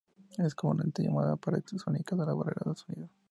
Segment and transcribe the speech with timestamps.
[0.39, 3.09] Es comúnmente llamada pared sónica o barrera de sonido.